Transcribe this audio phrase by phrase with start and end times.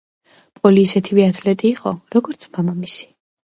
[0.61, 3.09] პოლი ისეთივე ათლეტი იყო როგორც მამამისი.